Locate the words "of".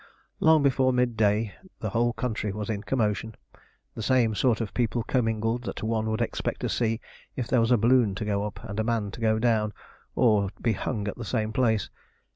4.59-4.73